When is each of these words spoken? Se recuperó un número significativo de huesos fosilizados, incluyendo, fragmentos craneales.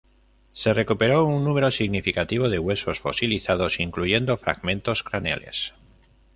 Se 0.53 0.73
recuperó 0.73 1.25
un 1.25 1.43
número 1.43 1.69
significativo 1.69 2.49
de 2.49 2.57
huesos 2.57 2.99
fosilizados, 2.99 3.79
incluyendo, 3.79 4.35
fragmentos 4.37 5.03
craneales. 5.03 5.75